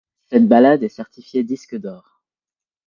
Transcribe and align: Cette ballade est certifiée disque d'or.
Cette 0.31 0.47
ballade 0.47 0.81
est 0.81 0.89
certifiée 0.89 1.43
disque 1.43 1.77
d'or. 1.77 2.23